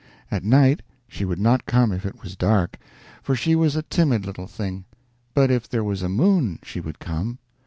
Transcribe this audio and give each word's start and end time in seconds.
At 0.31 0.43
night 0.43 0.81
she 1.07 1.25
would 1.25 1.37
not 1.37 1.67
come 1.67 1.91
if 1.91 2.07
it 2.07 2.23
was 2.23 2.35
dark, 2.35 2.79
for 3.21 3.35
she 3.35 3.53
was 3.55 3.75
a 3.75 3.83
timid 3.83 4.25
little 4.25 4.47
thing; 4.47 4.85
but 5.35 5.51
if 5.51 5.69
there 5.69 5.83
was 5.83 6.01
a 6.01 6.09
moon 6.09 6.57
she 6.63 6.79
would 6.79 6.97
come. 6.97 7.37